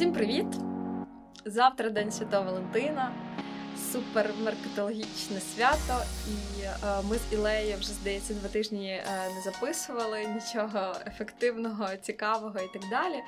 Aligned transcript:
Всім 0.00 0.12
привіт! 0.12 0.46
Завтра 1.44 1.90
День 1.90 2.12
Святого 2.12 2.44
Валентина, 2.44 3.14
супермаркетологічне 3.92 5.40
свято, 5.40 6.04
і 6.28 6.62
е, 6.62 7.02
ми 7.10 7.16
з 7.18 7.32
Ілеєю 7.32 7.76
вже 7.78 7.88
здається 7.88 8.34
два 8.34 8.48
тижні 8.48 8.90
е, 8.90 9.04
не 9.34 9.40
записували 9.40 10.24
нічого 10.24 10.94
ефективного, 11.06 11.86
цікавого 11.96 12.60
і 12.60 12.78
так 12.78 12.90
далі. 12.90 13.22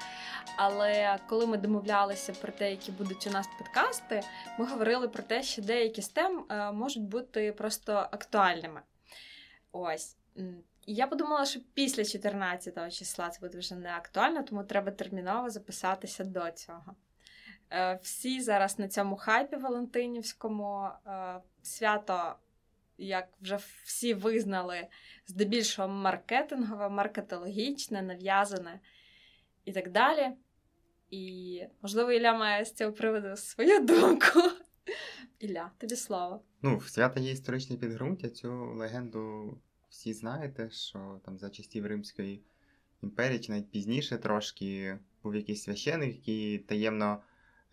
Але 0.57 1.19
коли 1.29 1.47
ми 1.47 1.57
домовлялися 1.57 2.33
про 2.33 2.53
те, 2.53 2.71
які 2.71 2.93
будуть 2.93 3.27
у 3.27 3.31
нас 3.31 3.49
подкасти, 3.59 4.23
ми 4.59 4.67
говорили 4.67 5.09
про 5.09 5.23
те, 5.23 5.43
що 5.43 5.63
деякі 5.63 6.03
з 6.03 6.09
тем 6.09 6.45
е, 6.51 6.73
можуть 6.73 7.05
бути 7.05 7.53
просто 7.53 7.93
актуальними. 7.93 8.81
Ось. 9.73 10.17
І 10.87 10.95
я 10.95 11.07
подумала, 11.07 11.45
що 11.45 11.61
після 11.75 12.05
14 12.05 12.93
числа 12.93 13.29
це 13.29 13.41
буде 13.41 13.59
вже 13.59 13.75
не 13.75 13.91
актуально, 13.91 14.43
тому 14.43 14.65
треба 14.65 14.91
терміново 14.93 15.51
записатися 15.51 16.25
до 16.25 16.51
цього. 16.51 16.97
Е, 17.71 17.99
всі 18.03 18.41
зараз 18.41 18.79
на 18.79 18.89
цьому 18.89 19.17
хайпі 19.17 19.57
Валентинівському 19.57 20.89
е, 21.07 21.41
свято, 21.63 22.35
як 22.99 23.29
вже 23.41 23.59
всі 23.85 24.15
визнали, 24.15 24.87
здебільшого 25.27 25.89
маркетингове, 25.89 26.89
маркетологічне, 26.89 28.03
нав'язане 28.03 28.81
і 29.65 29.73
так 29.73 29.91
далі. 29.91 30.33
І, 31.11 31.63
можливо, 31.83 32.13
Ілля 32.13 32.33
має 32.33 32.65
з 32.65 32.73
цього 32.73 32.93
приводу 32.93 33.37
свою 33.37 33.81
думку. 33.81 34.41
Ілля, 35.39 35.71
тобі 35.79 35.97
слово. 35.97 36.43
Ну, 36.63 36.77
в 36.77 36.89
свята 36.89 37.21
є 37.21 37.31
історичне 37.31 37.77
підґрунтя. 37.77 38.29
Цю 38.29 38.75
легенду 38.75 39.55
всі 39.93 40.13
знаєте, 40.13 40.71
що 40.71 41.21
там 41.25 41.39
за 41.39 41.51
часів 41.51 41.87
Римської 41.87 42.43
імперії, 43.03 43.41
чи 43.41 43.53
навіть 43.53 43.71
пізніше 43.71 44.19
трошки 44.19 44.99
був 45.23 45.35
якийсь 45.35 45.63
священик, 45.63 46.15
який 46.15 46.59
таємно 46.59 47.23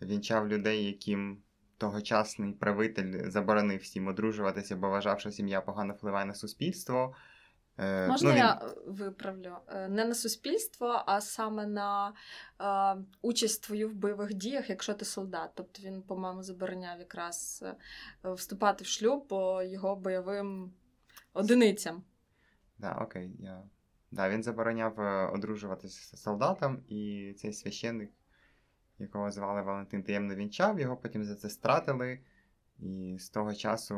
вінчав 0.02 0.48
людей, 0.48 0.84
яким 0.84 1.42
тогочасний 1.78 2.52
правитель 2.52 3.30
заборонив 3.30 3.80
всім 3.80 4.06
одружуватися, 4.08 4.76
бо 4.76 4.88
вважав, 4.88 5.20
що 5.20 5.30
сім'я 5.30 5.60
погано 5.60 5.94
впливає 5.94 6.26
на 6.26 6.34
суспільство. 6.34 7.14
Е, 7.78 8.08
Можна 8.08 8.28
ну, 8.28 8.34
він... 8.34 8.38
я 8.38 8.60
виправлю? 8.86 9.56
Е, 9.68 9.88
не 9.88 10.04
на 10.04 10.14
суспільство, 10.14 11.02
а 11.06 11.20
саме 11.20 11.66
на 11.66 12.12
е, 12.60 13.04
участь 13.22 13.62
твою 13.62 13.88
в 13.88 13.94
бойових 13.94 14.34
діях, 14.34 14.70
якщо 14.70 14.94
ти 14.94 15.04
солдат. 15.04 15.50
Тобто 15.54 15.82
він, 15.82 16.02
по-моєму, 16.02 16.42
забороняв 16.42 16.98
якраз 16.98 17.64
е, 17.66 17.74
вступати 18.32 18.84
в 18.84 18.86
шлюб 18.86 19.28
по 19.28 19.62
його 19.62 19.96
бойовим 19.96 20.72
одиницям. 21.32 22.02
Да, 22.80 22.92
окей. 22.92 23.30
Я... 23.38 23.62
Да, 24.10 24.28
Він 24.30 24.42
забороняв 24.42 24.98
одружуватися 25.34 26.16
з 26.16 26.22
солдатом, 26.22 26.82
і 26.88 27.32
цей 27.38 27.52
священник 27.52 28.10
якого 29.00 29.30
звали 29.30 29.62
Валентин 29.62 30.02
Таємно 30.02 30.34
вінчав, 30.34 30.80
його 30.80 30.96
потім 30.96 31.24
за 31.24 31.34
це 31.34 31.50
стратили. 31.50 32.18
І 32.78 33.16
з 33.18 33.30
того 33.30 33.54
часу 33.54 33.94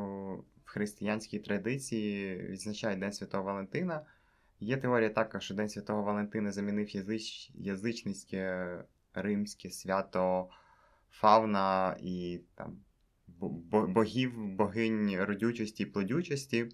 в 0.65 0.71
християнській 0.71 1.39
традиції 1.39 2.37
відзначають 2.37 3.01
День 3.01 3.13
Святого 3.13 3.43
Валентина. 3.43 4.07
Є 4.61 4.77
теорія 4.77 5.11
така, 5.11 5.41
що 5.41 5.55
День 5.55 5.69
Святого 5.69 6.03
Валентина 6.03 6.53
замінив 6.53 6.97
язич... 6.97 7.51
язичницьке 7.55 8.79
римське 9.15 9.71
свято 9.71 10.49
фауна 11.11 11.97
і 12.01 12.41
там 12.55 12.77
богів, 13.71 14.47
богинь 14.47 15.17
родючості 15.17 15.83
і 15.83 15.87
плодючості, 15.87 16.69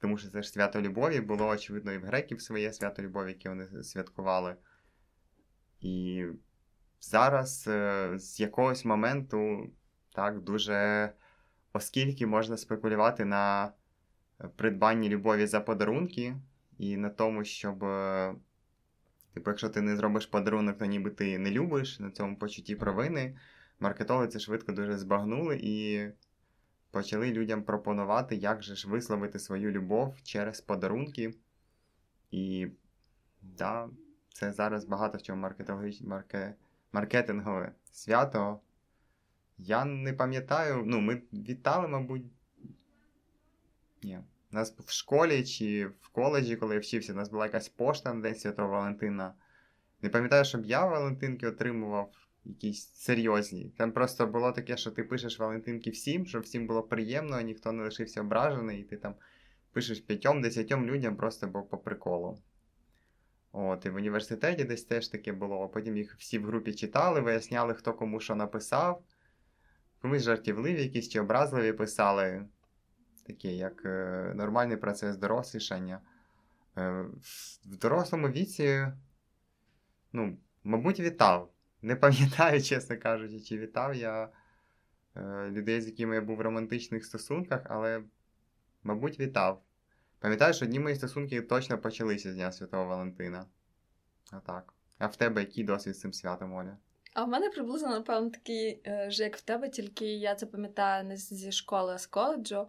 тому 0.00 0.18
що 0.18 0.30
це 0.30 0.42
ж 0.42 0.50
свято 0.50 0.82
любові 0.82 1.20
було, 1.20 1.48
очевидно, 1.48 1.92
і 1.92 1.98
в 1.98 2.04
греків 2.04 2.40
своє 2.40 2.72
свято 2.72 3.02
любові, 3.02 3.28
яке 3.28 3.48
вони 3.48 3.82
святкували. 3.82 4.56
І 5.80 6.26
зараз 7.00 7.64
е, 7.68 8.10
з 8.18 8.40
якогось 8.40 8.84
моменту 8.84 9.70
так 10.14 10.40
дуже, 10.40 11.12
оскільки 11.72 12.26
можна 12.26 12.56
спекулювати 12.56 13.24
на 13.24 13.72
придбанні 14.56 15.08
любові 15.08 15.46
за 15.46 15.60
подарунки, 15.60 16.36
і 16.78 16.96
на 16.96 17.10
тому, 17.10 17.44
щоб, 17.44 17.84
е, 17.84 18.34
типу, 19.34 19.50
якщо 19.50 19.68
ти 19.68 19.80
не 19.80 19.96
зробиш 19.96 20.26
подарунок, 20.26 20.78
то 20.78 20.84
ніби 20.84 21.10
ти 21.10 21.38
не 21.38 21.50
любиш 21.50 22.00
на 22.00 22.10
цьому 22.10 22.36
почутті 22.36 22.76
провини, 22.76 23.38
маркетологи 23.80 24.28
це 24.28 24.38
швидко 24.38 24.72
дуже 24.72 24.98
збагнули 24.98 25.58
і 25.62 26.08
почали 26.90 27.32
людям 27.32 27.62
пропонувати, 27.62 28.36
як 28.36 28.62
же 28.62 28.76
ж 28.76 28.88
висловити 28.88 29.38
свою 29.38 29.70
любов 29.70 30.16
через 30.22 30.60
подарунки. 30.60 31.34
І 32.30 32.68
да, 33.42 33.88
це 34.28 34.52
зараз 34.52 34.84
багато 34.84 35.18
в 35.18 35.22
чому 35.22 35.42
маркетологічні 35.42 36.06
марке 36.06 36.54
маркетингове 36.92 37.72
свято. 37.92 38.60
Я 39.58 39.84
не 39.84 40.12
пам'ятаю, 40.12 40.82
ну, 40.86 41.00
ми 41.00 41.22
вітали, 41.32 41.88
мабуть. 41.88 42.22
Ні. 44.02 44.18
У 44.52 44.54
нас 44.54 44.74
в 44.78 44.90
школі 44.90 45.44
чи 45.44 45.86
в 45.86 46.08
коледжі, 46.08 46.56
коли 46.56 46.74
я 46.74 46.80
вчився, 46.80 47.12
у 47.12 47.16
нас 47.16 47.28
була 47.28 47.46
якась 47.46 47.68
пошта 47.68 48.14
на 48.14 48.20
День 48.20 48.34
Святого 48.34 48.68
Валентина. 48.68 49.34
Не 50.02 50.08
пам'ятаю, 50.08 50.44
щоб 50.44 50.64
я 50.64 50.86
Валентинки 50.86 51.46
отримував 51.46 52.27
якісь 52.44 52.92
серйозні. 52.94 53.72
Там 53.78 53.92
просто 53.92 54.26
було 54.26 54.52
таке, 54.52 54.76
що 54.76 54.90
ти 54.90 55.04
пишеш 55.04 55.38
Валентинки 55.38 55.90
всім, 55.90 56.26
щоб 56.26 56.42
всім 56.42 56.66
було 56.66 56.82
приємно, 56.82 57.40
ніхто 57.40 57.72
не 57.72 57.82
лишився 57.82 58.20
ображений, 58.20 58.80
і 58.80 58.84
ти 58.84 58.96
там 58.96 59.14
пишеш 59.72 60.00
п'ятьом-десятьом 60.00 60.86
людям 60.86 61.16
просто 61.16 61.46
бо 61.46 61.62
по 61.62 61.78
приколу. 61.78 62.38
От, 63.52 63.86
І 63.86 63.90
в 63.90 63.94
університеті 63.94 64.64
десь 64.64 64.84
теж 64.84 65.08
таке 65.08 65.32
було. 65.32 65.68
Потім 65.68 65.96
їх 65.96 66.16
всі 66.18 66.38
в 66.38 66.46
групі 66.46 66.74
читали, 66.74 67.20
виясняли, 67.20 67.74
хто 67.74 67.94
кому 67.94 68.20
що 68.20 68.34
написав. 68.34 69.02
Комусь 70.02 70.22
жартівливі, 70.22 70.82
якісь 70.82 71.08
чи 71.08 71.20
образливі 71.20 71.72
писали. 71.72 72.46
Таке, 73.26 73.48
як 73.48 73.82
е, 73.84 74.32
нормальний 74.34 74.76
процес 74.76 75.16
дорослішання. 75.16 76.00
Е, 76.76 77.04
в 77.64 77.76
дорослому 77.76 78.28
віці, 78.28 78.86
ну, 80.12 80.38
мабуть, 80.64 81.00
вітав. 81.00 81.52
Не 81.88 81.96
пам'ятаю, 81.96 82.62
чесно 82.62 82.98
кажучи, 82.98 83.40
чи 83.40 83.58
вітав 83.58 83.94
я 83.94 84.28
е, 85.16 85.48
людей, 85.50 85.80
з 85.80 85.86
якими 85.86 86.14
я 86.14 86.20
був 86.20 86.36
в 86.36 86.40
романтичних 86.40 87.04
стосунках, 87.04 87.62
але, 87.64 88.02
мабуть, 88.82 89.20
вітав. 89.20 89.62
Пам'ятаю, 90.18 90.54
що 90.54 90.64
одні 90.64 90.80
мої 90.80 90.96
стосунки 90.96 91.42
точно 91.42 91.78
почалися 91.78 92.32
з 92.32 92.34
Дня 92.34 92.52
Святого 92.52 92.84
Валентина. 92.84 93.46
А 94.32 94.40
так. 94.40 94.74
А 94.98 95.06
в 95.06 95.16
тебе 95.16 95.40
який 95.40 95.64
досвід 95.64 95.96
з 95.96 96.00
цим 96.00 96.12
святом, 96.12 96.54
Оля? 96.54 96.76
А 97.14 97.24
в 97.24 97.28
мене 97.28 97.50
приблизно, 97.50 97.88
напевно, 97.88 98.30
такий 98.30 98.80
е, 98.86 99.10
ж, 99.10 99.22
як 99.22 99.36
в 99.36 99.40
тебе, 99.40 99.68
тільки 99.68 100.06
я 100.06 100.34
це 100.34 100.46
пам'ятаю 100.46 101.04
не 101.04 101.16
зі 101.16 101.52
школи, 101.52 101.94
а 101.94 101.98
з 101.98 102.06
коледжу. 102.06 102.68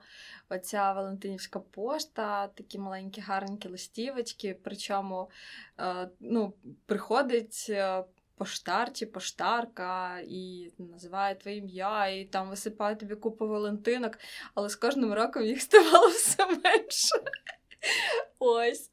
Оця 0.49 0.93
Валентинівська 0.93 1.59
пошта, 1.59 2.47
такі 2.47 2.79
маленькі 2.79 3.21
гарненькі 3.21 3.69
листівочки. 3.69 4.59
Причому 4.63 5.29
е, 5.79 6.09
ну, 6.19 6.53
приходить 6.85 7.65
е, 7.69 8.03
поштар 8.39 8.93
чи 8.93 9.05
поштарка 9.05 10.19
і 10.27 10.71
називає 10.77 11.35
твоє 11.35 11.57
ім'я, 11.57 12.07
і 12.07 12.25
там 12.25 12.49
висипає 12.49 12.95
тобі 12.95 13.15
купу 13.15 13.47
Валентинок, 13.47 14.17
але 14.55 14.69
з 14.69 14.75
кожним 14.75 15.13
роком 15.13 15.43
їх 15.43 15.61
ставало 15.61 16.07
все 16.07 16.45
менше. 16.45 17.15
Ось. 18.39 18.91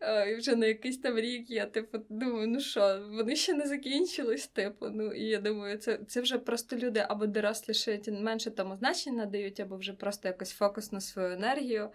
Е, 0.00 0.30
і 0.30 0.36
вже 0.36 0.56
на 0.56 0.66
якийсь 0.66 0.98
там 0.98 1.18
рік 1.18 1.50
я 1.50 1.66
типу 1.66 1.98
думаю, 2.08 2.46
ну 2.46 2.60
що, 2.60 3.08
вони 3.10 3.36
ще 3.36 3.54
не 3.54 3.66
закінчились, 3.66 4.46
типу. 4.46 4.88
Ну 4.88 5.12
і 5.12 5.24
я 5.24 5.40
думаю, 5.40 5.78
це 5.78 5.98
це 6.08 6.20
вже 6.20 6.38
просто 6.38 6.76
люди 6.76 7.04
або 7.08 7.26
дорослішають, 7.26 8.08
менше 8.08 8.50
тому 8.50 8.76
значення 8.76 9.16
надають, 9.16 9.60
або 9.60 9.76
вже 9.76 9.92
просто 9.92 10.28
якось 10.28 10.52
фокус 10.52 10.92
на 10.92 11.00
свою 11.00 11.32
енергію 11.32 11.90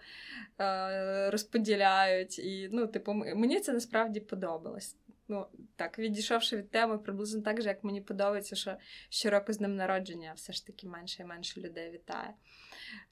е, 0.60 1.30
розподіляють. 1.30 2.38
І 2.38 2.68
ну, 2.72 2.86
типу, 2.86 3.12
мені 3.12 3.60
це 3.60 3.72
насправді 3.72 4.20
подобалось. 4.20 4.96
Ну, 5.28 5.46
так, 5.76 5.98
відійшовши 5.98 6.56
від 6.56 6.70
теми, 6.70 6.98
приблизно 6.98 7.42
так 7.42 7.62
же, 7.62 7.68
як 7.68 7.84
мені 7.84 8.00
подобається, 8.00 8.56
що 8.56 8.76
щороку 9.08 9.52
з 9.52 9.60
ним 9.60 9.76
народження 9.76 10.32
все 10.36 10.52
ж 10.52 10.66
таки 10.66 10.88
менше 10.88 11.22
і 11.22 11.26
менше 11.26 11.60
людей 11.60 11.90
вітає. 11.90 12.34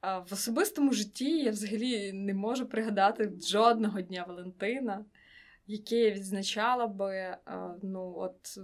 В 0.02 0.32
особистому 0.32 0.92
житті 0.92 1.38
я 1.38 1.50
взагалі 1.50 2.12
не 2.12 2.34
можу 2.34 2.66
пригадати 2.66 3.32
жодного 3.42 4.00
дня 4.00 4.24
Валентина, 4.28 5.04
який 5.66 5.98
я 5.98 6.10
відзначала 6.10 6.86
би 6.86 7.36
ну, 7.82 8.14
от 8.16 8.58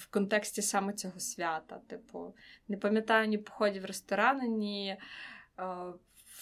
в 0.00 0.06
контексті 0.10 0.62
саме 0.62 0.92
цього 0.92 1.20
свята. 1.20 1.80
Типу, 1.86 2.34
не 2.68 2.76
пам'ятаю 2.76 3.28
ні 3.28 3.38
походів 3.38 3.82
в 3.82 3.86
ресторани, 3.86 4.48
ні 4.48 4.96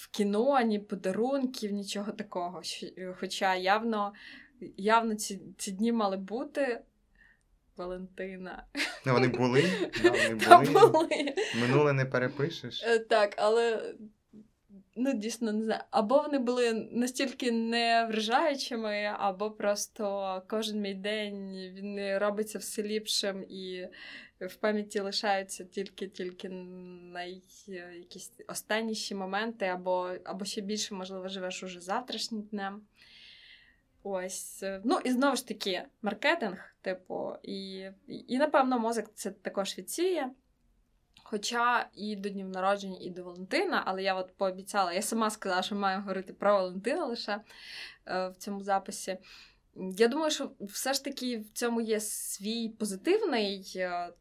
в 0.00 0.11
кіно, 0.11 0.61
ні 0.61 0.78
подарунків, 0.78 1.73
нічого 1.73 2.12
такого. 2.12 2.62
Хоча 3.14 3.55
явно 3.55 4.12
явно 4.77 5.15
ці 5.15 5.41
ці 5.59 5.73
дні 5.73 5.93
мали 5.93 6.17
бути. 6.17 6.81
Валентина. 7.77 8.65
Ну, 9.07 9.12
вони 9.12 9.29
були. 9.29 9.65
Да, 10.03 10.57
вони 10.57 10.71
були. 10.71 10.87
були. 10.87 11.35
Минуле 11.61 11.93
не 11.93 12.05
перепишеш. 12.05 12.83
Е, 12.85 12.99
так, 12.99 13.35
але 13.37 13.95
ну, 14.97 15.15
дійсно 15.15 15.53
не 15.53 15.65
знаю, 15.65 15.81
або 15.91 16.23
вони 16.23 16.39
були 16.39 16.73
настільки 16.93 17.53
невражаючими, 17.53 19.15
або 19.19 19.51
просто 19.51 20.43
кожен 20.49 20.81
мій 20.81 20.95
день 20.95 21.53
він 21.75 22.19
робиться 22.19 22.59
все 22.59 22.83
ліпшим 22.83 23.45
і 23.49 23.89
в 24.41 24.55
пам'яті 24.55 25.01
лишаються 25.01 25.65
тільки-тільки 25.65 26.49
най... 26.49 27.43
якісь 27.99 28.33
останніші 28.49 29.15
моменти, 29.15 29.67
або 29.67 30.17
або 30.25 30.45
ще 30.45 30.61
більше, 30.61 30.95
можливо, 30.95 31.29
живеш 31.29 31.62
уже 31.62 31.81
завтрашнім 31.81 32.43
днем. 32.43 32.83
Ось, 34.02 34.64
ну 34.85 34.99
і 35.05 35.11
знову 35.11 35.37
ж 35.37 35.49
таки, 35.49 35.82
маркетинг, 36.02 36.75
типу, 36.81 37.32
і, 37.43 37.87
і 38.06 38.38
напевно, 38.38 38.79
мозок 38.79 39.05
це 39.14 39.31
також 39.31 39.79
відсіє. 39.79 40.31
Хоча 41.31 41.88
і 41.94 42.17
до 42.17 42.29
днів 42.29 42.49
народження, 42.49 42.99
і 43.00 43.11
до 43.11 43.25
Валентина, 43.25 43.82
але 43.87 44.02
я 44.02 44.14
от 44.14 44.37
пообіцяла, 44.37 44.93
я 44.93 45.02
сама 45.02 45.31
сказала, 45.31 45.62
що 45.62 45.75
маю 45.75 46.00
говорити 46.00 46.32
про 46.32 46.52
Валентина 46.52 47.06
лише 47.06 47.41
е, 48.06 48.29
в 48.29 48.37
цьому 48.37 48.62
записі. 48.62 49.19
Я 49.76 50.08
думаю, 50.08 50.31
що 50.31 50.50
все 50.61 50.93
ж 50.93 51.05
таки 51.05 51.38
в 51.38 51.50
цьому 51.52 51.81
є 51.81 52.00
свій 52.00 52.69
позитивний 52.69 53.73
е, 53.76 54.12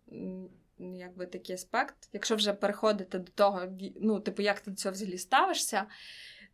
якби 0.79 1.25
такий 1.25 1.55
аспект. 1.55 2.09
Якщо 2.13 2.35
вже 2.35 2.53
переходити 2.53 3.19
до 3.19 3.31
того, 3.31 3.61
ну, 4.01 4.19
типу, 4.19 4.41
як 4.41 4.59
ти 4.59 4.71
до 4.71 4.77
цього 4.77 4.93
взагалі 4.93 5.17
ставишся, 5.17 5.85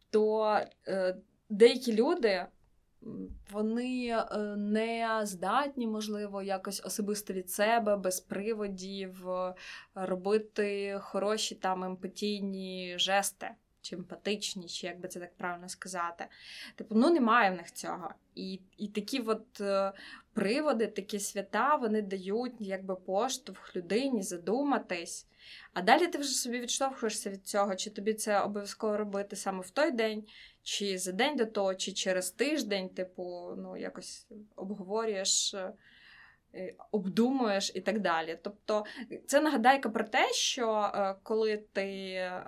то 0.09 0.59
е, 0.87 1.17
деякі 1.49 1.93
люди 1.93 2.45
вони 3.51 4.07
е, 4.07 4.37
не 4.55 5.21
здатні, 5.23 5.87
можливо, 5.87 6.41
якось 6.41 6.81
особисто 6.85 7.33
від 7.33 7.49
себе, 7.49 7.97
без 7.97 8.19
приводів, 8.19 9.29
е, 9.29 9.53
робити 9.95 10.97
хороші 11.01 11.55
там 11.55 11.83
емпатійні 11.83 12.95
жести. 12.97 13.49
Чи 13.81 13.95
емпатичні, 13.95 14.67
чи 14.67 14.87
як 14.87 14.99
би 14.99 15.07
це 15.07 15.19
так 15.19 15.35
правильно 15.37 15.69
сказати. 15.69 16.25
Типу, 16.75 16.95
ну 16.95 17.09
немає 17.09 17.51
в 17.51 17.55
них 17.55 17.71
цього. 17.71 18.09
І 18.35 18.59
і 18.77 18.87
такі 18.87 19.19
от 19.19 19.61
е, 19.61 19.91
приводи, 20.33 20.87
такі 20.87 21.19
свята, 21.19 21.75
вони 21.75 22.01
дають 22.01 22.53
якби 22.59 22.95
поштовх 22.95 23.75
людині 23.75 24.23
задуматись. 24.23 25.27
А 25.73 25.81
далі 25.81 26.07
ти 26.07 26.17
вже 26.17 26.29
собі 26.29 26.59
відштовхуєшся 26.59 27.29
від 27.29 27.47
цього, 27.47 27.75
чи 27.75 27.89
тобі 27.89 28.13
це 28.13 28.39
обов'язково 28.39 28.97
робити 28.97 29.35
саме 29.35 29.61
в 29.61 29.69
той 29.69 29.91
день, 29.91 30.23
чи 30.63 30.97
за 30.97 31.11
день 31.11 31.35
до 31.35 31.45
того, 31.45 31.75
чи 31.75 31.91
через 31.91 32.31
тиждень, 32.31 32.89
типу, 32.89 33.53
ну, 33.57 33.77
якось 33.77 34.27
обговорюєш. 34.55 35.55
Е, 36.55 36.75
обдумуєш 36.91 37.71
і 37.75 37.81
так 37.81 37.99
далі. 37.99 38.39
Тобто 38.43 38.85
це 39.27 39.41
нагадайка 39.41 39.89
про 39.89 40.03
те, 40.03 40.33
що 40.33 40.91
е, 40.95 41.15
коли 41.23 41.57
ти 41.57 42.11
е, 42.13 42.41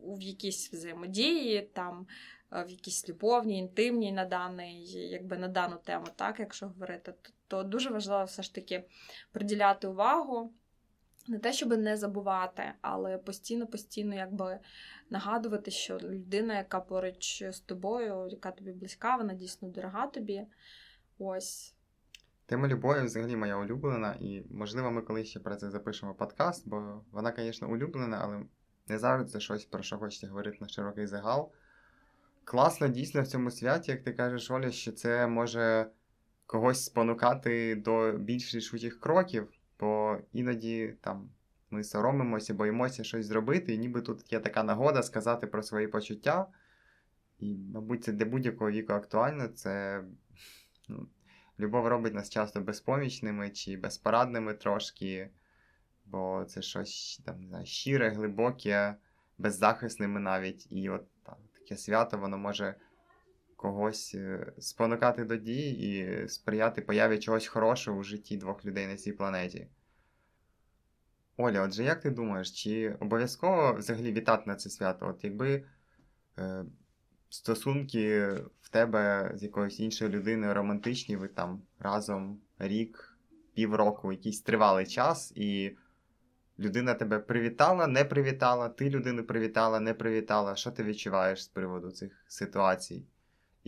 в 0.00 0.22
якійсь 0.22 0.72
взаємодії, 0.72 1.62
там 1.62 2.06
в 2.50 2.70
якійсь 2.70 3.08
любовній, 3.08 3.58
інтимній 3.58 4.12
на 4.12 4.24
даний, 4.24 4.84
якби 4.90 5.38
на 5.38 5.48
дану 5.48 5.76
тему, 5.84 6.06
так, 6.16 6.40
якщо 6.40 6.66
говорити, 6.66 7.14
то, 7.22 7.30
то 7.48 7.62
дуже 7.62 7.90
важливо 7.90 8.24
все 8.24 8.42
ж 8.42 8.54
таки 8.54 8.84
приділяти 9.32 9.88
увагу. 9.88 10.52
Не 11.28 11.38
те, 11.38 11.52
щоб 11.52 11.68
не 11.68 11.96
забувати, 11.96 12.62
але 12.80 13.18
постійно-постійно 13.18 14.14
якби 14.14 14.58
нагадувати, 15.10 15.70
що 15.70 15.98
людина, 15.98 16.56
яка 16.56 16.80
поруч 16.80 17.44
з 17.50 17.60
тобою, 17.60 18.28
яка 18.30 18.50
тобі 18.50 18.72
близька, 18.72 19.16
вона 19.16 19.34
дійсно 19.34 19.68
дорога 19.68 20.06
тобі. 20.06 20.46
Ось. 21.18 21.74
Тема 22.46 22.68
любові 22.68 23.04
взагалі 23.04 23.36
моя 23.36 23.56
улюблена, 23.56 24.16
і, 24.20 24.42
можливо, 24.50 24.90
ми 24.90 25.02
колись 25.02 25.28
ще 25.28 25.40
про 25.40 25.56
це 25.56 25.70
запишемо 25.70 26.14
подкаст, 26.14 26.68
бо 26.68 27.04
вона, 27.12 27.34
звісно, 27.36 27.70
улюблена, 27.70 28.18
але 28.22 28.42
не 28.86 28.98
завжди 28.98 29.30
це 29.30 29.40
щось, 29.40 29.64
про 29.64 29.82
що 29.82 29.98
хочете 29.98 30.26
говорити 30.26 30.58
на 30.60 30.68
широкий 30.68 31.06
загал. 31.06 31.52
Класно 32.44 32.88
дійсно 32.88 33.22
в 33.22 33.26
цьому 33.26 33.50
святі, 33.50 33.90
як 33.90 34.02
ти 34.02 34.12
кажеш, 34.12 34.50
Оля, 34.50 34.70
що 34.70 34.92
це 34.92 35.26
може 35.26 35.90
когось 36.46 36.84
спонукати 36.84 37.76
до 37.76 38.12
більш 38.12 38.54
рішучих 38.54 39.00
кроків, 39.00 39.48
бо 39.80 40.18
іноді 40.32 40.94
там 41.00 41.30
ми 41.70 41.84
соромимося, 41.84 42.54
боїмося 42.54 43.04
щось 43.04 43.26
зробити, 43.26 43.74
і 43.74 43.78
ніби 43.78 44.02
тут 44.02 44.32
є 44.32 44.40
така 44.40 44.62
нагода 44.62 45.02
сказати 45.02 45.46
про 45.46 45.62
свої 45.62 45.88
почуття. 45.88 46.46
І, 47.38 47.56
мабуть, 47.56 48.04
це 48.04 48.12
для 48.12 48.24
будь-якого 48.24 48.70
віку 48.70 48.92
актуально. 48.92 49.48
Це 49.48 50.04
ну, 50.88 51.08
любов 51.58 51.86
робить 51.86 52.14
нас 52.14 52.30
часто 52.30 52.60
безпомічними 52.60 53.50
чи 53.50 53.76
безпорадними 53.76 54.54
трошки, 54.54 55.30
бо 56.06 56.44
це 56.44 56.62
щось 56.62 57.22
там, 57.26 57.40
не 57.40 57.48
знаю, 57.48 57.66
щире, 57.66 58.10
глибоке, 58.10 58.94
беззахисними 59.38 60.20
навіть. 60.20 60.66
І 60.70 60.90
от 60.90 61.04
там, 61.22 61.36
таке 61.52 61.76
свято 61.76 62.18
воно 62.18 62.38
може 62.38 62.74
когось 63.58 64.14
е, 64.14 64.52
спонукати 64.58 65.24
до 65.24 65.36
дій 65.36 65.70
і 65.70 66.28
сприяти 66.28 66.82
появі 66.82 67.18
чогось 67.18 67.46
хорошого 67.46 67.98
у 67.98 68.02
житті 68.02 68.36
двох 68.36 68.64
людей 68.64 68.86
на 68.86 68.96
цій 68.96 69.12
планеті. 69.12 69.66
Оля, 71.36 71.62
отже, 71.62 71.84
як 71.84 72.00
ти 72.00 72.10
думаєш, 72.10 72.50
чи 72.50 72.96
обов'язково 73.00 73.74
взагалі 73.74 74.12
вітати 74.12 74.42
на 74.46 74.56
це 74.56 74.70
свято? 74.70 75.08
От 75.08 75.24
якби 75.24 75.64
е, 76.38 76.64
стосунки 77.28 78.28
в 78.60 78.68
тебе 78.70 79.32
з 79.34 79.42
якоюсь 79.42 79.80
іншою 79.80 80.10
людиною 80.10 80.54
романтичні, 80.54 81.16
ви 81.16 81.28
там 81.28 81.62
разом 81.78 82.40
рік, 82.58 83.18
півроку, 83.54 84.12
якийсь 84.12 84.40
тривалий 84.40 84.86
час, 84.86 85.32
і 85.36 85.76
людина 86.58 86.94
тебе 86.94 87.18
привітала, 87.18 87.86
не 87.86 88.04
привітала, 88.04 88.68
ти 88.68 88.90
людину 88.90 89.24
привітала, 89.24 89.80
не 89.80 89.94
привітала. 89.94 90.56
Що 90.56 90.70
ти 90.70 90.82
відчуваєш 90.82 91.44
з 91.44 91.48
приводу 91.48 91.90
цих 91.90 92.24
ситуацій? 92.28 93.04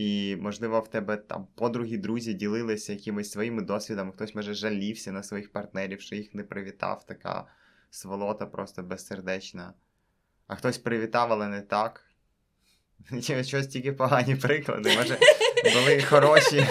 І, 0.01 0.35
можливо, 0.35 0.79
в 0.79 0.87
тебе 0.87 1.17
там 1.17 1.47
подруги, 1.55 1.97
друзі 1.97 2.33
ділилися 2.33 2.93
якимись 2.93 3.31
своїми 3.31 3.61
досвідами, 3.61 4.11
хтось, 4.11 4.35
може, 4.35 4.53
жалівся 4.53 5.11
на 5.11 5.23
своїх 5.23 5.51
партнерів, 5.51 6.01
що 6.01 6.15
їх 6.15 6.33
не 6.33 6.43
привітав, 6.43 7.05
така 7.05 7.47
сволота 7.89 8.45
просто 8.45 8.83
безсердечна. 8.83 9.73
А 10.47 10.55
хтось 10.55 10.77
привітав, 10.77 11.31
але 11.31 11.47
не 11.47 11.61
так. 11.61 12.05
Щось 13.41 13.67
тільки 13.67 13.93
погані 13.93 14.35
приклади, 14.35 14.95
може, 14.97 15.17
були 15.73 16.01
хороші. 16.09 16.67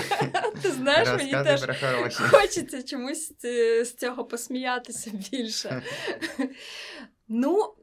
Ти 0.62 0.70
знаєш, 0.70 1.08
мені 1.08 1.32
теж 1.32 1.66
хочеться 2.16 2.82
чомусь 2.82 3.32
з 3.82 3.94
цього 3.94 4.24
посміятися 4.24 5.10
більше. 5.10 5.82
Ну, 7.32 7.74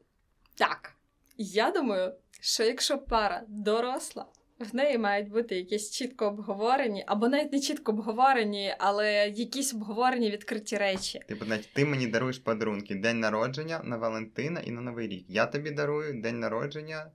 так. 0.54 0.92
Я 1.38 1.70
думаю, 1.70 2.14
що 2.40 2.64
якщо 2.64 2.98
пара 2.98 3.42
доросла, 3.48 4.26
в 4.58 4.74
неї 4.74 4.98
мають 4.98 5.28
бути 5.28 5.56
якісь 5.56 5.90
чітко 5.90 6.26
обговорені, 6.26 7.04
або 7.06 7.28
навіть 7.28 7.52
не 7.52 7.60
чітко 7.60 7.92
обговорені, 7.92 8.74
але 8.78 9.28
якісь 9.28 9.74
обговорені 9.74 10.30
відкриті 10.30 10.76
речі. 10.76 11.20
Типу, 11.28 11.44
навіть 11.44 11.72
ти 11.72 11.84
мені 11.84 12.06
даруєш 12.06 12.38
подарунки 12.38 12.94
день 12.94 13.20
народження 13.20 13.80
на 13.84 13.96
Валентина 13.96 14.60
і 14.60 14.70
на 14.70 14.80
Новий 14.80 15.08
рік. 15.08 15.24
Я 15.28 15.46
тобі 15.46 15.70
дарую 15.70 16.20
день 16.22 16.40
народження, 16.40 17.10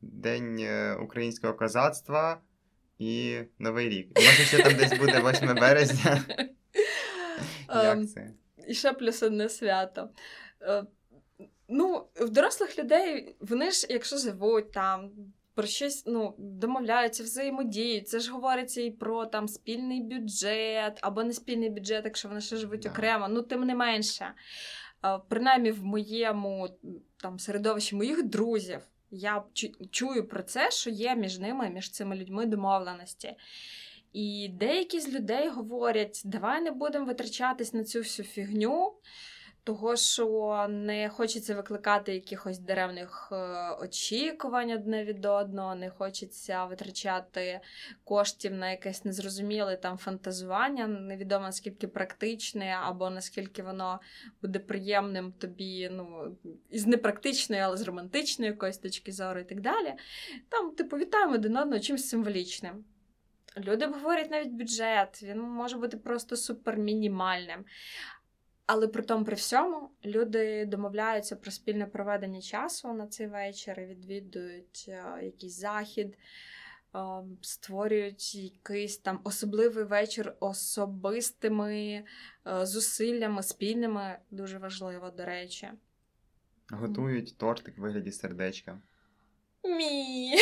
День 0.00 0.58
е, 0.58 0.94
українського 0.94 1.54
козацтва 1.54 2.40
і 2.98 3.38
Новий 3.58 3.88
рік. 3.88 4.08
Може, 4.16 4.44
ще 4.44 4.62
там 4.62 4.74
десь 4.74 4.98
буде 4.98 5.22
8 5.30 5.54
березня. 5.60 6.24
Як 7.68 7.96
ем, 7.96 8.06
це? 8.06 8.30
І 8.68 8.74
ще 8.74 8.92
плюс 8.92 9.22
одне 9.22 9.48
свято. 9.48 10.10
Е, 10.62 10.84
ну, 11.68 12.06
в 12.14 12.30
дорослих 12.30 12.78
людей 12.78 13.36
вони 13.40 13.70
ж, 13.70 13.86
якщо 13.90 14.16
живуть 14.16 14.72
там 14.72 15.10
про 15.56 15.66
щось 15.66 16.02
ну, 16.06 16.34
домовляються, 16.38 17.22
взаємодіють. 17.22 18.08
Це 18.08 18.20
ж 18.20 18.32
говориться 18.32 18.80
і 18.82 18.90
про 18.90 19.26
там 19.26 19.48
спільний 19.48 20.02
бюджет 20.02 20.98
або 21.02 21.24
не 21.24 21.32
спільний 21.32 21.70
бюджет, 21.70 22.04
якщо 22.04 22.28
вони 22.28 22.40
ще 22.40 22.56
живуть 22.56 22.86
yeah. 22.86 22.90
окремо. 22.90 23.28
Ну, 23.28 23.42
тим 23.42 23.64
не 23.64 23.74
менше. 23.74 24.32
Принаймні 25.28 25.70
в 25.70 25.84
моєму 25.84 26.68
там 27.16 27.38
середовищі 27.38 27.96
моїх 27.96 28.22
друзів 28.22 28.80
я 29.10 29.44
чую 29.90 30.28
про 30.28 30.42
це, 30.42 30.70
що 30.70 30.90
є 30.90 31.16
між 31.16 31.38
ними, 31.38 31.70
між 31.70 31.90
цими 31.90 32.16
людьми 32.16 32.46
домовленості. 32.46 33.36
І 34.12 34.50
деякі 34.52 35.00
з 35.00 35.08
людей 35.08 35.48
говорять: 35.48 36.22
давай 36.24 36.62
не 36.62 36.70
будемо 36.70 37.06
витрачатись 37.06 37.72
на 37.72 37.84
цю 37.84 37.98
всю 37.98 38.26
фігню 38.26 38.92
того, 39.66 39.96
що 39.96 40.66
не 40.70 41.08
хочеться 41.08 41.54
викликати 41.54 42.14
якихось 42.14 42.58
деревних 42.58 43.28
е, 43.32 43.36
очікувань 43.82 44.70
одне 44.70 45.04
від 45.04 45.24
одного, 45.24 45.74
не 45.74 45.90
хочеться 45.90 46.64
витрачати 46.64 47.60
коштів 48.04 48.54
на 48.54 48.70
якесь 48.70 49.04
незрозуміле 49.04 49.76
там 49.76 49.98
фантазування, 49.98 50.86
невідомо 50.86 51.44
наскільки 51.44 51.88
практичне, 51.88 52.76
або 52.82 53.10
наскільки 53.10 53.62
воно 53.62 54.00
буде 54.42 54.58
приємним 54.58 55.32
тобі, 55.32 55.88
ну, 55.92 56.36
із 56.70 56.86
непрактичної, 56.86 57.62
але 57.62 57.76
з 57.76 57.82
романтичної 57.82 58.50
якоїсь 58.50 58.78
точки 58.78 59.12
зору 59.12 59.40
і 59.40 59.44
так 59.44 59.60
далі. 59.60 59.94
Там, 60.48 60.70
типу, 60.70 60.96
вітаємо 60.96 61.34
один 61.34 61.56
одного 61.56 61.80
чимось 61.80 62.08
символічним. 62.08 62.84
Люди 63.58 63.86
говорять 63.86 64.30
навіть 64.30 64.52
бюджет, 64.52 65.22
він 65.22 65.40
може 65.40 65.76
бути 65.76 65.96
просто 65.96 66.36
супермінімальним. 66.36 67.64
Але 68.66 68.88
при 68.88 69.02
тому, 69.02 69.24
при 69.24 69.34
всьому, 69.34 69.90
люди 70.04 70.66
домовляються 70.66 71.36
про 71.36 71.50
спільне 71.50 71.86
проведення 71.86 72.40
часу 72.40 72.92
на 72.92 73.06
цей 73.06 73.26
вечір, 73.26 73.80
відвідують 73.80 74.84
е, 74.88 75.24
якийсь 75.24 75.58
захід, 75.58 76.18
е, 76.94 76.98
створюють 77.40 78.34
якийсь 78.34 78.98
там 78.98 79.20
особливий 79.24 79.84
вечір 79.84 80.34
особистими 80.40 82.04
е, 82.46 82.66
зусиллями, 82.66 83.42
спільними, 83.42 84.18
дуже 84.30 84.58
важливо, 84.58 85.10
до 85.10 85.24
речі. 85.24 85.68
Готують 86.70 87.38
тортик 87.38 87.78
в 87.78 87.80
вигляді 87.80 88.12
сердечка. 88.12 88.78
Мі. 89.64 90.34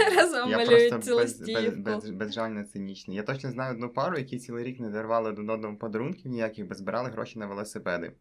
Разом 0.16 0.50
Я 0.50 0.56
малюють 0.56 0.90
просто 0.90 1.10
цю 1.10 1.16
без, 1.16 1.40
без, 1.40 1.74
без, 1.74 2.10
безжально 2.10 2.64
цинічний. 2.64 3.16
Я 3.16 3.22
точно 3.22 3.50
знаю 3.50 3.74
одну 3.74 3.88
пару, 3.88 4.18
які 4.18 4.38
цілий 4.38 4.64
рік 4.64 4.80
не 4.80 4.90
дарували 4.90 5.30
один 5.30 5.50
одному 5.50 5.78
подарунків 5.78 6.30
ніяких, 6.30 6.66
бо 6.66 6.74
збирали 6.74 7.10
гроші 7.10 7.38
на 7.38 7.46
велосипеди. 7.46 8.12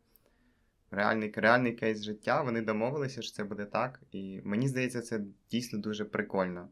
Реальний, 0.91 1.33
реальний 1.35 1.73
кейс 1.73 2.03
життя, 2.03 2.41
вони 2.41 2.61
домовилися, 2.61 3.21
що 3.21 3.31
це 3.31 3.43
буде 3.43 3.65
так. 3.65 3.99
І 4.11 4.41
мені 4.43 4.67
здається, 4.67 5.01
це 5.01 5.21
дійсно 5.51 5.79
дуже 5.79 6.05
прикольно. 6.05 6.69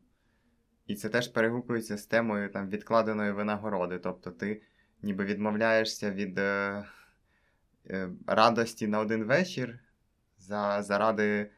І 0.87 0.95
це 0.95 1.09
теж 1.09 1.27
перегукується 1.27 1.97
з 1.97 2.05
темою 2.05 2.49
там, 2.49 2.69
відкладеної 2.69 3.31
винагороди. 3.31 3.99
Тобто 3.99 4.31
ти 4.31 4.61
ніби 5.01 5.25
відмовляєшся 5.25 6.11
від 6.11 6.39
е, 6.39 6.83
е, 7.89 8.09
радості 8.27 8.87
на 8.87 8.99
один 8.99 9.23
вечір 9.23 9.79
за, 10.37 10.81
заради 10.81 11.51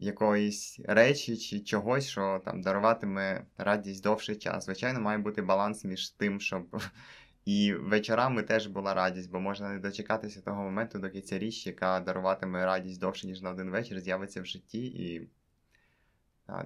якоїсь 0.00 0.80
речі 0.84 1.36
чи 1.36 1.60
чогось, 1.60 2.08
що 2.08 2.42
там 2.44 2.62
даруватиме 2.62 3.44
радість 3.58 4.02
довший 4.02 4.36
час. 4.36 4.64
Звичайно, 4.64 5.00
має 5.00 5.18
бути 5.18 5.42
баланс 5.42 5.84
між 5.84 6.10
тим, 6.10 6.40
щоб 6.40 6.82
і 7.44 7.74
вечорами 7.74 8.42
теж 8.42 8.66
була 8.66 8.94
радість, 8.94 9.30
бо 9.30 9.40
можна 9.40 9.72
не 9.72 9.78
дочекатися 9.78 10.40
того 10.40 10.62
моменту, 10.62 10.98
доки 10.98 11.20
ця 11.20 11.38
річ, 11.38 11.66
яка 11.66 12.00
даруватиме 12.00 12.66
радість 12.66 13.00
довше, 13.00 13.26
ніж 13.26 13.42
на 13.42 13.50
один 13.50 13.70
вечір, 13.70 14.00
з'явиться 14.00 14.42
в 14.42 14.46
житті. 14.46 14.86
І 14.86 15.28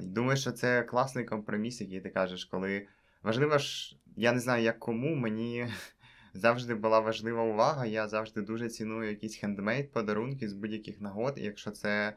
думаю, 0.01 0.37
що 0.37 0.53
це 0.53 0.83
класний 0.83 1.25
компроміс, 1.25 1.81
який 1.81 2.01
ти 2.01 2.11
кажеш, 2.11 2.45
коли 2.45 2.87
важливо 3.23 3.59
ж, 3.59 3.97
я 4.17 4.33
не 4.33 4.41
знаю, 4.41 4.63
як 4.63 4.79
кому, 4.79 5.15
мені. 5.15 5.69
Завжди 6.37 6.75
була 6.75 7.01
важлива 7.01 7.43
увага. 7.43 7.87
Я 7.87 8.09
завжди 8.09 8.43
дуже 8.43 8.69
ціную 8.69 9.11
якісь 9.11 9.37
хендмейд 9.37 9.93
подарунки 9.93 10.49
з 10.49 10.53
будь-яких 10.53 11.01
нагод. 11.01 11.35
І 11.37 11.43
якщо 11.43 11.71
це 11.71 12.15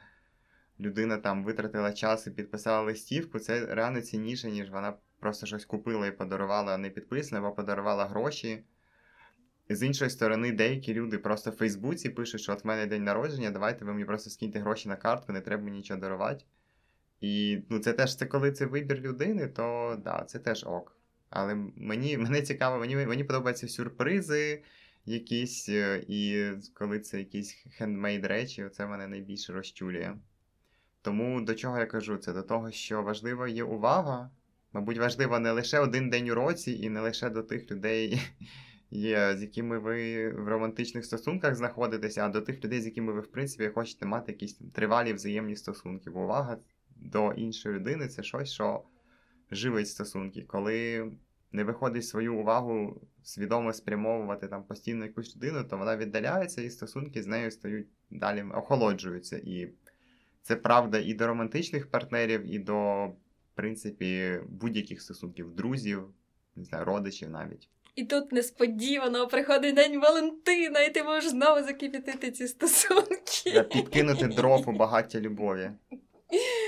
людина 0.79 1.17
там 1.17 1.43
витратила 1.43 1.93
час 1.93 2.27
і 2.27 2.31
підписала 2.31 2.81
листівку, 2.81 3.39
це 3.39 3.65
реально 3.65 4.01
цінніше, 4.01 4.51
ніж 4.51 4.69
вона 4.69 4.93
просто 5.19 5.45
щось 5.45 5.65
купила 5.65 6.07
і 6.07 6.17
подарувала, 6.17 6.73
а 6.73 6.77
не 6.77 6.89
підписана, 6.89 7.41
або 7.41 7.55
подарувала 7.55 8.05
гроші. 8.05 8.63
З 9.69 9.83
іншої 9.83 10.09
сторони, 10.09 10.51
деякі 10.51 10.93
люди 10.93 11.17
просто 11.17 11.51
в 11.51 11.55
Фейсбуці 11.55 12.09
пишуть, 12.09 12.41
що 12.41 12.53
от 12.53 12.63
в 12.63 12.67
мене 12.67 12.85
день 12.85 13.03
народження, 13.03 13.51
давайте 13.51 13.85
ви 13.85 13.93
мені 13.93 14.05
просто 14.05 14.29
скиньте 14.29 14.59
гроші 14.59 14.89
на 14.89 14.95
картку, 14.95 15.33
не 15.33 15.41
треба 15.41 15.63
мені 15.63 15.77
нічого 15.77 15.99
дарувати. 15.99 16.45
І 17.21 17.61
ну, 17.69 17.79
це 17.79 17.93
теж 17.93 18.15
це 18.15 18.25
коли 18.25 18.51
це 18.51 18.65
вибір 18.65 18.99
людини, 18.99 19.47
то 19.47 19.97
да, 20.03 20.23
це 20.23 20.39
теж 20.39 20.63
ок. 20.63 20.97
Але 21.29 21.55
мені 21.75 22.17
мене 22.17 22.41
цікаво, 22.41 22.79
мені 22.79 22.95
мені 22.95 23.23
подобаються 23.23 23.67
сюрпризи 23.67 24.63
якісь, 25.05 25.69
е, 25.69 26.05
і 26.07 26.49
коли 26.73 26.99
це 26.99 27.19
якісь 27.19 27.65
хендмейд 27.77 28.25
речі, 28.25 28.69
це 28.71 28.85
мене 28.85 29.07
найбільше 29.07 29.53
розчулює. 29.53 30.13
Тому 31.07 31.41
до 31.41 31.55
чого 31.55 31.79
я 31.79 31.85
кажу? 31.85 32.17
Це 32.17 32.33
до 32.33 32.43
того, 32.43 32.71
що 32.71 33.01
важлива 33.01 33.47
є 33.47 33.63
увага. 33.63 34.29
Мабуть, 34.73 34.97
важливо 34.97 35.39
не 35.39 35.51
лише 35.51 35.79
один 35.79 36.09
день 36.09 36.29
у 36.29 36.35
році, 36.35 36.71
і 36.71 36.89
не 36.89 37.01
лише 37.01 37.29
до 37.29 37.43
тих 37.43 37.71
людей, 37.71 38.21
є, 38.91 39.37
з 39.37 39.41
якими 39.41 39.79
ви 39.79 40.29
в 40.29 40.47
романтичних 40.47 41.05
стосунках 41.05 41.55
знаходитеся, 41.55 42.25
а 42.25 42.29
до 42.29 42.41
тих 42.41 42.63
людей, 42.63 42.81
з 42.81 42.85
якими 42.85 43.13
ви, 43.13 43.19
в 43.19 43.27
принципі, 43.27 43.71
хочете 43.75 44.05
мати 44.05 44.31
якісь 44.31 44.53
там 44.53 44.69
тривалі 44.69 45.13
взаємні 45.13 45.55
стосунки. 45.55 46.09
Бо 46.09 46.23
увага 46.23 46.57
до 46.95 47.33
іншої 47.33 47.75
людини 47.75 48.07
це 48.07 48.23
щось, 48.23 48.51
що 48.51 48.83
живить 49.51 49.87
стосунки. 49.87 50.41
Коли 50.41 51.11
не 51.51 51.63
виходить 51.63 52.05
свою 52.05 52.35
увагу 52.35 53.01
свідомо 53.23 53.73
спрямовувати 53.73 54.47
там 54.47 54.63
постійно 54.63 55.05
якусь 55.05 55.35
людину, 55.35 55.63
то 55.63 55.77
вона 55.77 55.97
віддаляється, 55.97 56.61
і 56.61 56.69
стосунки 56.69 57.23
з 57.23 57.27
нею 57.27 57.51
стають 57.51 57.87
далі 58.09 58.43
охолоджуються. 58.53 59.37
І 59.37 59.73
це 60.47 60.55
правда 60.55 60.99
і 60.99 61.13
до 61.13 61.27
романтичних 61.27 61.91
партнерів, 61.91 62.53
і 62.53 62.59
до, 62.59 63.05
в 63.05 63.55
принципі, 63.55 64.39
будь-яких 64.49 65.01
стосунків, 65.01 65.51
друзів, 65.55 66.03
не 66.55 66.63
знаю, 66.63 66.85
родичів 66.85 67.29
навіть. 67.29 67.69
І 67.95 68.03
тут 68.03 68.31
несподівано 68.31 69.27
приходить 69.27 69.75
День 69.75 69.99
Валентина, 70.01 70.81
і 70.81 70.93
ти 70.93 71.03
можеш 71.03 71.29
знову 71.29 71.63
закипітити 71.63 72.31
ці 72.31 72.47
стосунки. 72.47 73.51
Да, 73.53 73.63
підкинути 73.63 74.27
дров 74.27 74.69
у 74.69 74.71
багаття 74.71 75.19
любові. 75.19 75.71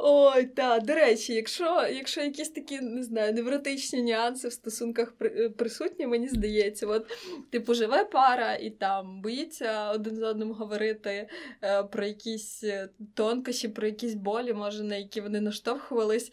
Ой, 0.00 0.46
так, 0.46 0.82
до 0.84 0.94
речі, 0.94 1.34
якщо 1.34 1.86
якщо 1.92 2.20
якісь 2.20 2.50
такі, 2.50 2.80
не 2.80 3.02
знаю, 3.02 3.32
невротичні 3.32 4.02
нюанси 4.02 4.48
в 4.48 4.52
стосунках 4.52 5.14
е, 5.22 5.48
присутні, 5.48 6.06
мені 6.06 6.28
здається, 6.28 6.86
от, 6.86 7.06
типу, 7.50 7.74
живе 7.74 8.04
пара 8.04 8.54
і 8.54 8.70
там 8.70 9.20
боїться 9.22 9.90
один 9.90 10.16
з 10.16 10.22
одним 10.22 10.52
говорити 10.52 11.28
е, 11.62 11.82
про 11.82 12.06
якісь 12.06 12.64
е, 12.64 12.88
тонкощі, 13.14 13.68
про 13.68 13.86
якісь 13.86 14.14
болі, 14.14 14.52
може, 14.52 14.82
на 14.82 14.96
які 14.96 15.20
вони 15.20 15.40
наштовхувались. 15.40 16.32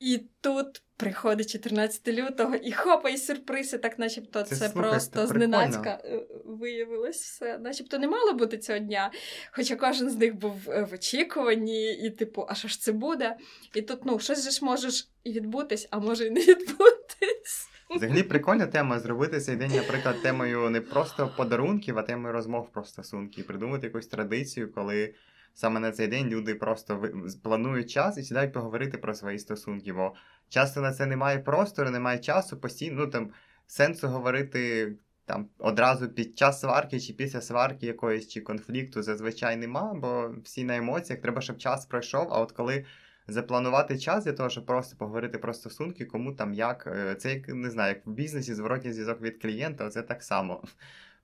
І 0.00 0.20
тут 0.40 0.82
приходить 0.96 1.50
14 1.50 2.08
лютого 2.08 2.54
і 2.54 2.72
хопа, 2.72 3.10
і 3.10 3.16
сюрприз, 3.16 3.74
і 3.74 3.78
так 3.78 3.98
начебто 3.98 4.42
це, 4.42 4.56
Це, 4.56 4.68
слухай, 4.68 4.90
просто 4.90 5.20
це 5.20 5.26
зненацька 5.26 6.00
е, 6.04 6.26
виявилось 6.44 7.22
все. 7.22 7.58
Начебто 7.58 7.98
не 7.98 8.08
мало 8.08 8.32
бути 8.32 8.58
цього 8.58 8.78
дня. 8.78 9.10
Хоча 9.52 9.76
кожен 9.76 10.10
з 10.10 10.16
них 10.16 10.34
був 10.34 10.54
е, 10.68 10.82
в 10.82 10.94
очікуванні, 10.94 11.92
і, 11.92 12.10
типу, 12.10 12.46
а 12.48 12.54
що 12.54 12.68
ж 12.68 12.80
це 12.80 12.92
буде? 12.92 13.36
І 13.74 13.82
тут, 13.82 14.04
ну, 14.04 14.18
щось 14.18 14.44
же 14.44 14.50
ж 14.50 14.64
можеш 14.64 15.08
і 15.24 15.32
відбутись, 15.32 15.88
а 15.90 15.98
може 15.98 16.26
і 16.26 16.30
не 16.30 16.40
відбутись. 16.48 17.68
Взагалі 17.96 18.22
прикольна 18.22 18.66
тема 18.66 18.98
зробити 18.98 19.40
цей 19.40 19.56
день, 19.56 19.72
наприклад, 19.76 20.22
темою 20.22 20.70
не 20.70 20.80
просто 20.80 21.34
подарунків, 21.36 21.98
а 21.98 22.02
темою 22.02 22.32
розмов 22.32 22.72
про 22.72 22.84
стосунки. 22.84 23.42
Придумати 23.42 23.86
якусь 23.86 24.06
традицію, 24.06 24.72
коли 24.72 25.14
саме 25.54 25.80
на 25.80 25.92
цей 25.92 26.08
день 26.08 26.28
люди 26.28 26.54
просто 26.54 27.08
планують 27.42 27.90
час 27.90 28.18
і 28.18 28.22
сідають 28.22 28.52
поговорити 28.52 28.98
про 28.98 29.14
свої 29.14 29.38
стосунки. 29.38 29.92
Бо 29.92 30.14
часто 30.48 30.80
на 30.80 30.92
це 30.92 31.06
немає 31.06 31.38
простору, 31.38 31.90
немає 31.90 32.18
часу, 32.18 32.56
постійно 32.56 33.00
ну, 33.00 33.06
там 33.06 33.30
сенсу 33.66 34.08
говорити 34.08 34.92
там 35.24 35.48
одразу 35.58 36.08
під 36.08 36.38
час 36.38 36.60
сварки 36.60 37.00
чи 37.00 37.12
після 37.12 37.40
сварки 37.40 37.86
якоїсь 37.86 38.28
чи 38.28 38.40
конфлікту 38.40 39.02
зазвичай 39.02 39.56
нема, 39.56 39.94
бо 39.94 40.34
всі 40.44 40.64
на 40.64 40.76
емоціях, 40.76 41.22
треба, 41.22 41.40
щоб 41.40 41.58
час 41.58 41.86
пройшов. 41.86 42.26
А 42.30 42.40
от 42.40 42.52
коли 42.52 42.84
запланувати 43.28 43.98
час 43.98 44.24
для 44.24 44.32
того, 44.32 44.50
щоб 44.50 44.66
просто 44.66 44.96
поговорити 44.96 45.38
про 45.38 45.54
стосунки, 45.54 46.04
кому 46.04 46.32
там 46.32 46.54
як. 46.54 46.86
е, 46.86 47.14
Це 47.14 47.34
як 47.34 47.48
не 47.48 47.70
знаю, 47.70 47.94
як 47.94 48.06
в 48.06 48.10
бізнесі 48.10 48.54
зворотній 48.54 48.92
зв'язок 48.92 49.20
від 49.20 49.42
клієнта, 49.42 49.90
це 49.90 50.02
так 50.02 50.22
само. 50.22 50.62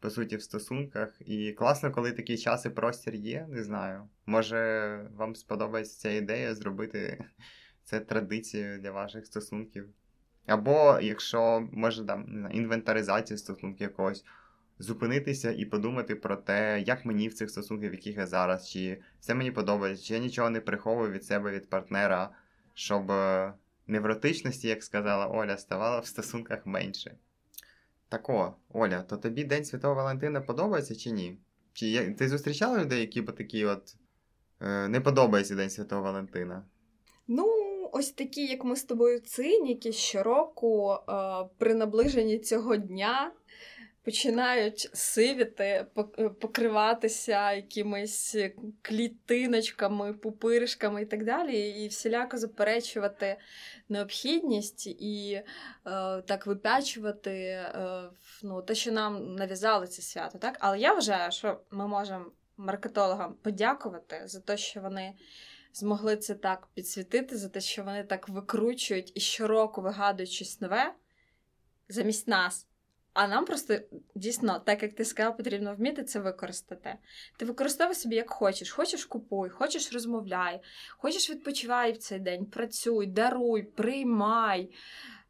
По 0.00 0.10
суті, 0.10 0.36
в 0.36 0.42
стосунках. 0.42 1.08
І 1.20 1.52
класно, 1.52 1.92
коли 1.92 2.12
такий 2.12 2.38
час 2.38 2.66
і 2.66 2.70
простір 2.70 3.14
є, 3.14 3.46
не 3.50 3.64
знаю. 3.64 4.08
Може, 4.26 5.10
вам 5.16 5.34
сподобається 5.34 5.98
ця 5.98 6.10
ідея 6.10 6.54
зробити 6.54 7.24
це 7.84 8.00
традицією 8.00 8.78
для 8.78 8.90
ваших 8.90 9.26
стосунків. 9.26 9.88
Або 10.46 10.98
якщо 11.02 11.68
може 11.72 12.04
там 12.04 12.24
не 12.28 12.40
знаю, 12.40 12.56
інвентаризація 12.56 13.38
стосунків 13.38 13.82
якогось, 13.82 14.24
зупинитися 14.78 15.52
і 15.52 15.64
подумати 15.64 16.14
про 16.14 16.36
те, 16.36 16.80
як 16.86 17.04
мені 17.04 17.28
в 17.28 17.34
цих 17.34 17.50
стосунках, 17.50 17.90
в 17.90 17.92
яких 17.92 18.16
я 18.16 18.26
зараз, 18.26 18.70
чи 18.70 19.00
все 19.20 19.34
мені 19.34 19.50
подобається, 19.50 20.04
чи 20.04 20.14
я 20.14 20.20
нічого 20.20 20.50
не 20.50 20.60
приховую 20.60 21.10
від 21.10 21.24
себе, 21.24 21.50
від 21.50 21.70
партнера, 21.70 22.30
щоб 22.74 23.10
е, 23.10 23.52
невротичності, 23.86 24.68
як 24.68 24.84
сказала 24.84 25.26
Оля, 25.26 25.56
ставало 25.56 26.00
в 26.00 26.06
стосунках 26.06 26.66
менше. 26.66 27.16
Тако, 28.08 28.54
Оля, 28.72 29.02
то 29.02 29.16
тобі 29.16 29.44
День 29.44 29.64
Святого 29.64 29.94
Валентина 29.94 30.40
подобається 30.40 30.94
чи 30.96 31.10
ні? 31.10 31.38
Чи 31.72 31.86
є- 31.86 32.10
ти 32.10 32.28
зустрічала 32.28 32.78
людей, 32.78 33.00
які 33.00 33.22
б 33.22 33.32
такі 33.32 33.64
от 33.64 33.96
е, 34.60 34.88
не 34.88 35.00
подобається 35.00 35.54
День 35.54 35.70
Святого 35.70 36.02
Валентина? 36.02 36.64
Ну, 37.28 37.46
ось 37.92 38.10
такі, 38.10 38.46
як 38.46 38.64
ми 38.64 38.76
з 38.76 38.84
тобою 38.84 39.20
циніки, 39.20 39.92
щороку 39.92 40.92
е, 40.92 41.02
при 41.58 41.74
наближенні 41.74 42.38
цього 42.38 42.76
дня 42.76 43.32
починають 44.06 44.90
сивіти, 44.92 45.86
е, 46.18 46.28
покриватися 46.28 47.52
якимись 47.52 48.36
клітиночками, 48.82 50.12
пупиришками 50.12 51.02
і 51.02 51.06
так 51.06 51.24
далі, 51.24 51.68
і 51.68 51.88
всіляко 51.88 52.38
заперечувати 52.38 53.36
необхідність 53.88 54.86
і 54.86 55.32
е, 55.32 55.44
так 56.22 56.46
випячувати 56.46 57.30
е, 57.30 58.10
ну, 58.42 58.62
те, 58.62 58.74
що 58.74 58.92
нам 58.92 59.34
нав'язали 59.34 59.86
це 59.86 60.02
свято. 60.02 60.38
Так? 60.38 60.56
Але 60.60 60.78
я 60.78 60.92
вважаю, 60.92 61.32
що 61.32 61.60
ми 61.70 61.88
можемо 61.88 62.24
маркетологам 62.56 63.34
подякувати 63.34 64.22
за 64.24 64.40
те, 64.40 64.56
що 64.56 64.80
вони 64.80 65.14
змогли 65.72 66.16
це 66.16 66.34
так 66.34 66.68
підсвітити, 66.74 67.36
за 67.36 67.48
те, 67.48 67.60
що 67.60 67.84
вони 67.84 68.04
так 68.04 68.28
викручують 68.28 69.12
і 69.14 69.20
щороку 69.20 69.82
вигадують 69.82 70.30
щось 70.30 70.60
нове 70.60 70.94
замість 71.88 72.28
нас. 72.28 72.65
А 73.16 73.28
нам 73.28 73.44
просто 73.44 73.78
дійсно, 74.14 74.58
так 74.64 74.82
як 74.82 74.92
ти 74.92 75.04
сказав, 75.04 75.36
потрібно 75.36 75.74
вміти 75.74 76.04
це 76.04 76.20
використати. 76.20 76.94
Ти 77.36 77.44
використовуй 77.44 77.94
собі 77.94 78.16
як 78.16 78.30
хочеш. 78.30 78.70
Хочеш 78.70 79.04
купуй, 79.04 79.48
хочеш 79.48 79.92
розмовляй, 79.92 80.60
хочеш 80.98 81.30
відпочивай 81.30 81.92
в 81.92 81.98
цей 81.98 82.18
день, 82.18 82.46
працюй, 82.46 83.06
даруй, 83.06 83.62
приймай, 83.62 84.70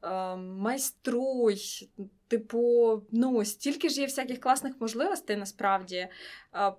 е, 0.03 0.37
майструй. 0.37 1.89
Типу, 2.29 3.03
ну, 3.13 3.45
стільки 3.45 3.89
ж 3.89 4.01
є 4.01 4.07
всяких 4.07 4.41
класних 4.41 4.75
можливостей 4.81 5.37
насправді 5.37 5.97
е, 5.97 6.11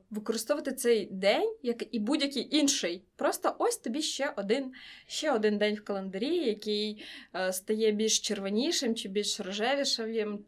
використовувати 0.10 0.74
цей 0.74 1.06
день, 1.12 1.56
як 1.64 1.84
і 1.92 2.00
будь-який 2.00 2.56
інший. 2.58 3.04
Просто 3.16 3.56
ось 3.60 3.78
тобі 3.78 4.02
ще 4.02 4.34
один 4.38 4.72
ще 5.06 5.32
один 5.32 5.58
день 5.58 5.76
в 5.76 5.84
календарі, 5.84 6.36
який 6.36 7.04
е, 7.36 7.54
стає 7.54 7.92
більш 7.92 8.20
червонішим 8.20 8.96
чи 8.96 9.10
більш 9.10 9.40
рожевішим, 9.40 10.46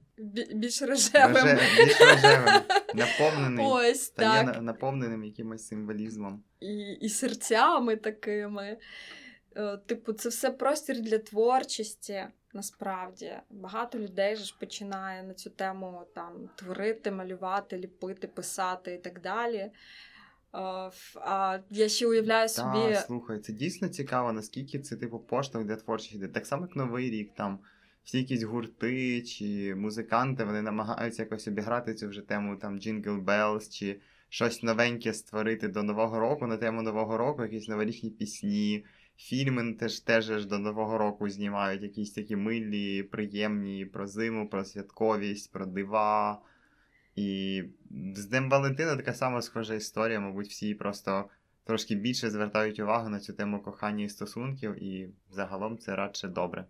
більш 0.53 0.81
рожевим. 0.81 1.35
Роже... 1.35 1.59
Більш 1.77 2.01
рожевим, 2.01 2.61
наповнений, 2.95 3.65
Ось 3.69 4.03
стає 4.03 4.45
так. 4.45 4.61
наповненим 4.61 5.23
якимось 5.23 5.67
символізмом. 5.67 6.43
І, 6.59 6.91
і 7.01 7.09
серцями 7.09 7.95
такими. 7.95 8.77
Е, 9.57 9.77
Типу, 9.77 10.13
це 10.13 10.29
все 10.29 10.51
простір 10.51 10.99
для 11.01 11.17
творчості. 11.17 12.23
Насправді 12.53 13.33
багато 13.49 13.99
людей 13.99 14.35
ж 14.35 14.55
починає 14.59 15.23
на 15.23 15.33
цю 15.33 15.49
тему 15.49 16.03
там 16.15 16.49
творити, 16.55 17.11
малювати, 17.11 17.77
ліпити, 17.77 18.27
писати 18.27 18.93
і 18.93 18.97
так 18.97 19.21
далі. 19.21 19.57
Е, 19.57 19.71
А 21.15 21.59
я 21.69 21.89
ще 21.89 22.07
уявляю 22.07 22.49
собі. 22.49 22.93
Так, 22.93 23.05
слухай, 23.05 23.39
це 23.39 23.53
дійсно 23.53 23.87
цікаво, 23.87 24.33
наскільки 24.33 24.79
це 24.79 24.95
типу 24.95 25.19
поштовх 25.19 25.65
для 25.65 25.75
творчості. 25.75 26.27
Так 26.27 26.45
само, 26.47 26.65
як 26.65 26.75
Новий 26.75 27.09
рік, 27.09 27.31
там 27.35 27.59
всі 28.03 28.17
якісь 28.17 28.43
гурти 28.43 29.21
чи 29.21 29.75
музиканти 29.75 30.43
вони 30.43 30.61
намагаються 30.61 31.23
якось 31.23 31.47
обіграти 31.47 31.93
цю 31.93 32.09
вже 32.09 32.21
тему 32.21 32.55
там 32.55 32.79
Jingle 32.79 33.25
Bells, 33.25 33.71
чи 33.71 33.99
щось 34.29 34.63
новеньке 34.63 35.13
створити 35.13 35.67
до 35.67 35.83
Нового 35.83 36.19
року 36.19 36.47
на 36.47 36.57
тему 36.57 36.81
Нового 36.81 37.17
року, 37.17 37.43
якісь 37.43 37.67
новорічні 37.67 38.09
пісні. 38.09 38.85
Фільми 39.17 39.73
теж 39.73 39.99
теж 39.99 40.45
до 40.45 40.59
Нового 40.59 40.97
року 40.97 41.29
знімають 41.29 41.83
якісь 41.83 42.11
такі 42.11 42.35
милі, 42.35 43.03
приємні 43.03 43.85
про 43.85 44.07
зиму, 44.07 44.49
про 44.49 44.65
святковість, 44.65 45.51
про 45.51 45.65
дива. 45.65 46.41
І 47.15 47.63
з 48.15 48.25
Днем 48.25 48.49
Валентина 48.49 48.95
така 48.95 49.13
сама 49.13 49.41
схожа 49.41 49.73
історія, 49.73 50.19
мабуть, 50.19 50.47
всі 50.47 50.75
просто 50.75 51.29
трошки 51.63 51.95
більше 51.95 52.29
звертають 52.29 52.79
увагу 52.79 53.09
на 53.09 53.19
цю 53.19 53.33
тему 53.33 53.59
кохання 53.59 54.03
і 54.03 54.09
стосунків, 54.09 54.83
і 54.83 55.09
загалом 55.29 55.77
це 55.77 55.95
радше 55.95 56.27
добре. 56.27 56.65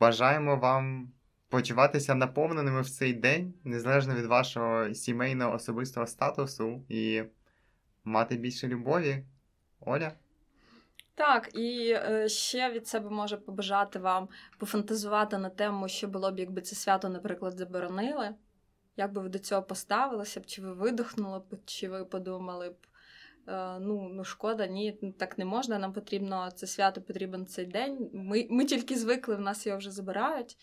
Бажаємо 0.00 0.56
вам 0.56 1.12
почуватися 1.48 2.14
наповненими 2.14 2.82
в 2.82 2.90
цей 2.90 3.12
день, 3.12 3.54
незалежно 3.64 4.14
від 4.14 4.26
вашого 4.26 4.94
сімейного 4.94 5.54
особистого 5.54 6.06
статусу, 6.06 6.84
і 6.88 7.22
мати 8.04 8.36
більше 8.36 8.68
любові. 8.68 9.24
Оля? 9.80 10.12
Так, 11.14 11.50
і 11.54 11.90
е, 11.90 12.28
ще 12.28 12.72
від 12.72 12.88
себе 12.88 13.10
можу 13.10 13.38
побажати 13.38 13.98
вам 13.98 14.28
пофантазувати 14.58 15.38
на 15.38 15.50
тему, 15.50 15.88
що 15.88 16.08
було 16.08 16.32
б, 16.32 16.38
якби 16.38 16.62
це 16.62 16.76
свято, 16.76 17.08
наприклад, 17.08 17.58
заборонили. 17.58 18.34
Як 18.96 19.12
би 19.12 19.22
ви 19.22 19.28
до 19.28 19.38
цього 19.38 19.62
поставилися 19.62 20.40
б, 20.40 20.46
чи 20.46 20.62
ви 20.62 20.72
видихнули 20.72 21.38
б, 21.38 21.58
чи 21.64 21.88
ви 21.88 22.04
подумали 22.04 22.70
б, 22.70 22.76
ну, 23.80 24.08
ну 24.12 24.24
шкода, 24.24 24.66
ні, 24.66 24.92
так 25.18 25.38
не 25.38 25.44
можна. 25.44 25.78
Нам 25.78 25.92
потрібно 25.92 26.50
це 26.50 26.66
свято 26.66 27.02
потрібен 27.02 27.46
цей 27.46 27.66
день. 27.66 28.10
Ми, 28.12 28.46
ми 28.50 28.64
тільки 28.64 28.96
звикли, 28.96 29.36
в 29.36 29.40
нас 29.40 29.66
його 29.66 29.78
вже 29.78 29.90
забирають. 29.90 30.56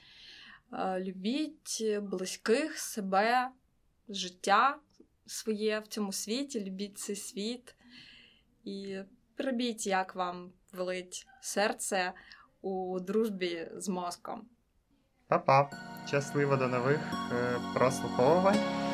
Е, 0.74 1.00
любіть 1.00 1.86
близьких, 2.02 2.78
себе, 2.78 3.50
життя 4.10 4.78
своє 5.26 5.80
в 5.80 5.88
цьому 5.88 6.12
світі, 6.12 6.66
любіть 6.66 6.98
цей 6.98 7.16
світ. 7.16 7.76
І 8.64 8.98
Робіть, 9.38 9.88
як 9.88 10.16
вам 10.16 10.52
велить 10.74 11.28
серце 11.42 12.14
у 12.62 13.00
дружбі 13.00 13.72
з 13.76 13.90
мозком. 13.90 14.42
Па-па! 15.28 15.70
Щасливо 16.08 16.56
до 16.56 16.68
нових 16.68 17.00
е, 17.32 17.60
прослуховувань. 17.74 18.85